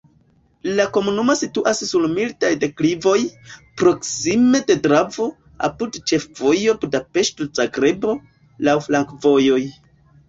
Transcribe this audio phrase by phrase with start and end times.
[0.77, 3.13] La komunumo situas sur mildaj deklivoj,
[3.81, 5.27] proksime de Dravo,
[5.71, 8.19] apud ĉefvojo Budapeŝto-Zagrebo,
[8.69, 9.65] laŭ flankovojoj.